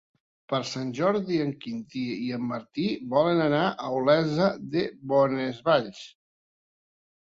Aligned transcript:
Per 0.53 0.59
Sant 0.69 0.87
Jordi 0.99 1.37
en 1.43 1.51
Quintí 1.65 2.07
i 2.29 2.33
en 2.39 2.49
Martí 2.53 2.87
volen 3.13 3.45
anar 3.51 3.63
a 3.77 3.95
Olesa 4.01 4.51
de 4.77 4.87
Bonesvalls. 5.15 6.07